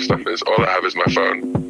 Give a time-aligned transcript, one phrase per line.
[0.00, 0.42] stuff is.
[0.42, 1.69] All I have is my phone.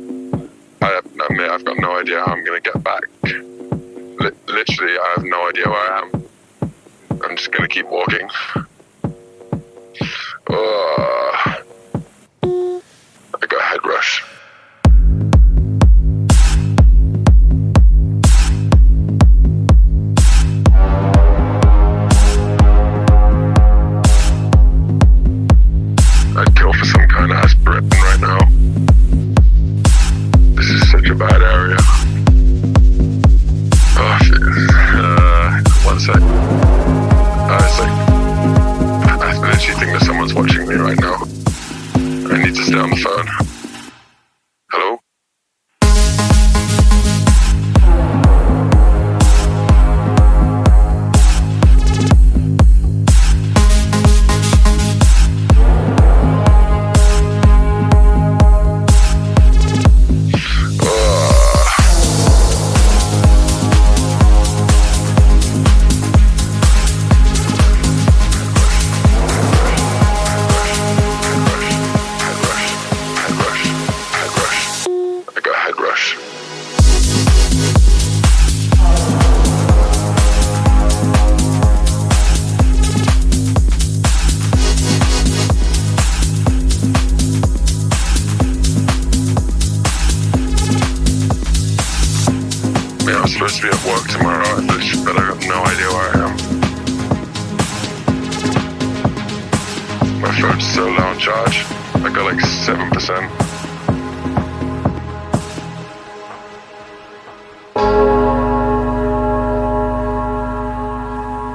[102.10, 102.90] I got like 7%.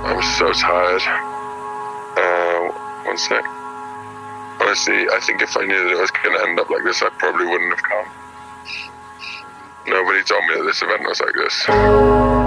[0.06, 1.02] I'm so tired.
[2.15, 2.72] Uh,
[3.04, 3.44] one sec.
[4.62, 7.02] Honestly, I think if I knew that it was going to end up like this,
[7.02, 8.08] I probably wouldn't have come.
[9.88, 12.45] Nobody told me that this event was like this.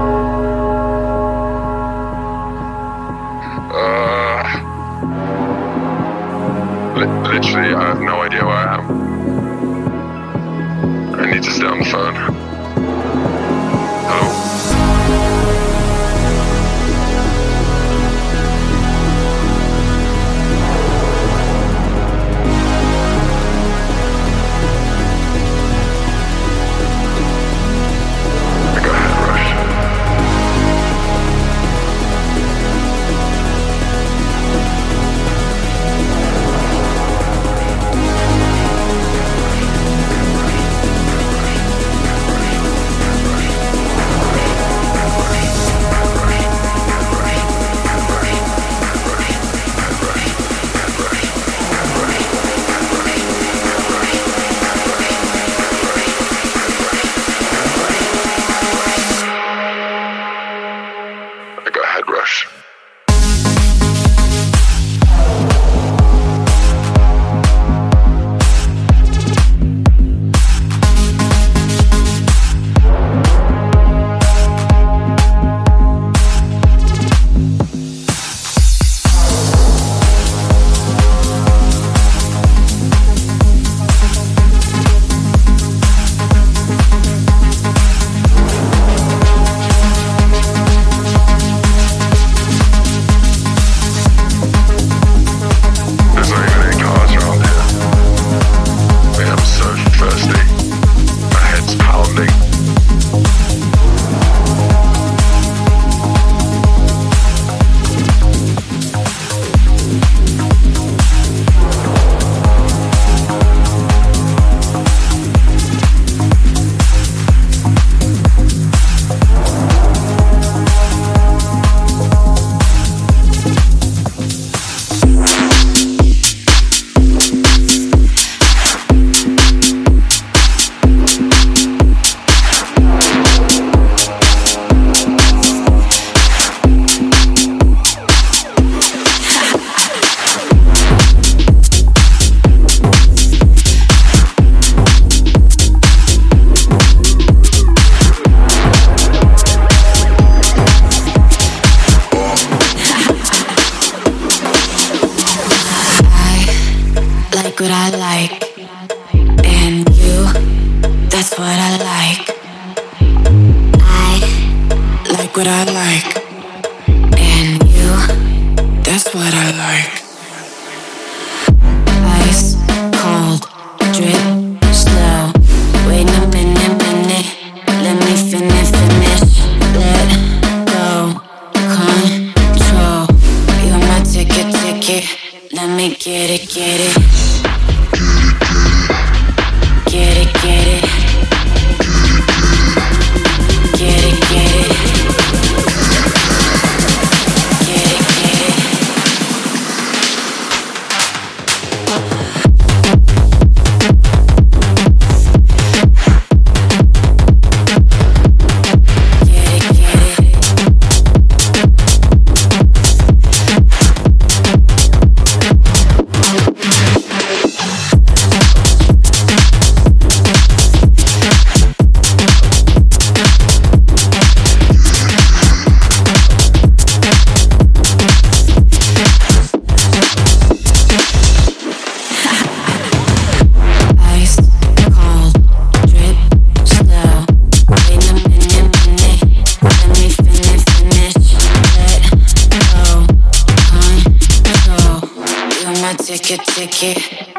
[7.40, 8.84] Literally, I have no idea where I am.
[11.14, 12.37] I need to stay on the phone.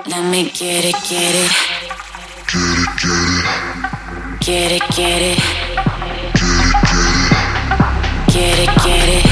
[0.10, 1.52] Let me get it, get it.
[4.40, 5.38] Get it, get it.
[8.34, 9.24] Get it, get it.
[9.24, 9.29] Get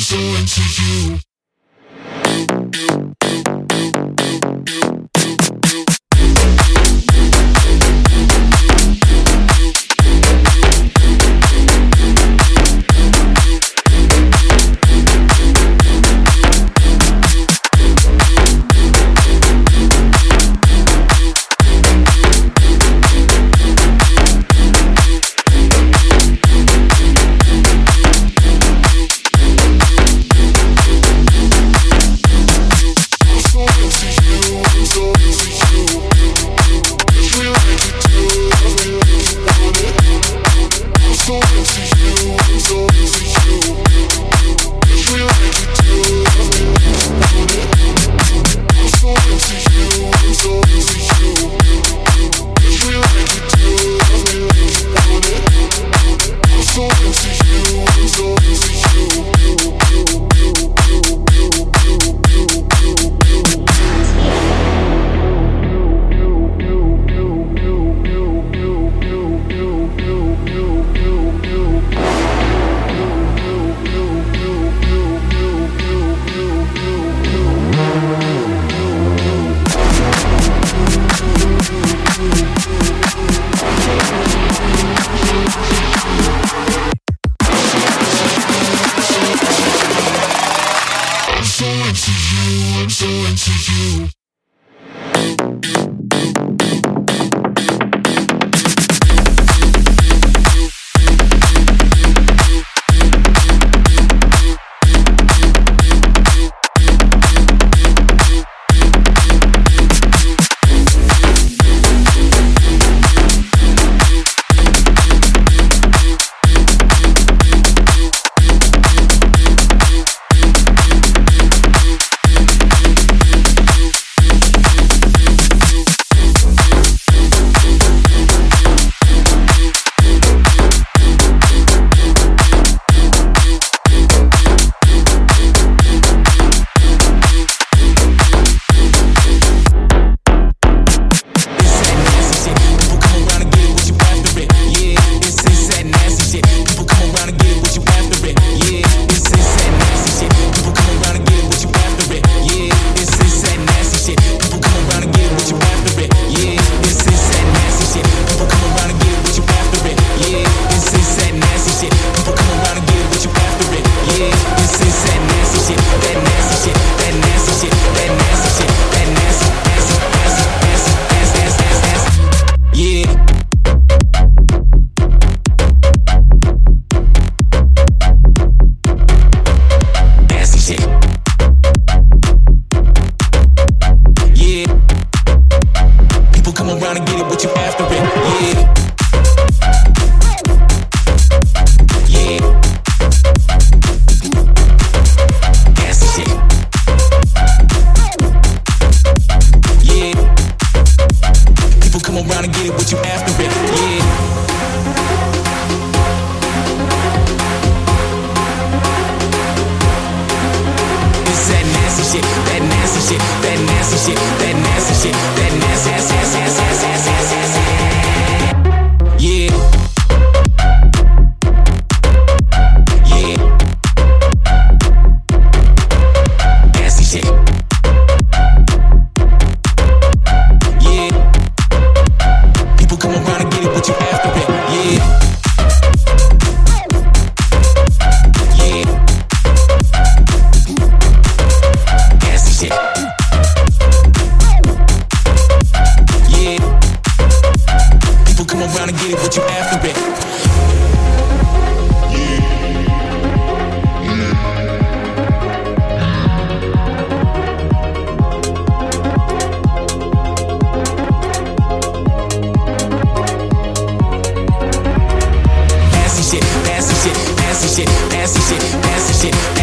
[0.00, 1.29] I'm so into you.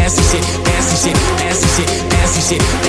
[0.08, 2.87] nasty shit, nasty shit, nasty shit, nasty shit.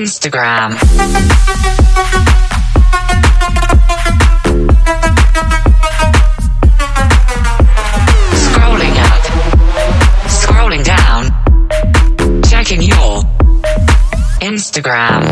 [0.00, 0.70] Instagram.
[8.44, 9.22] Scrolling up,
[10.40, 13.22] scrolling down, checking your
[14.40, 15.29] Instagram.